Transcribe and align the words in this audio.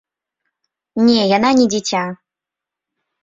Не, 1.09 1.17
яна 1.37 1.49
не 1.59 1.65
дзіця. 1.73 2.01